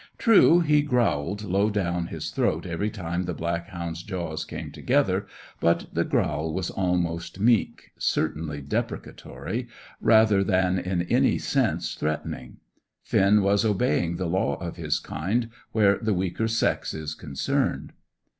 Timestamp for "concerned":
17.13-17.93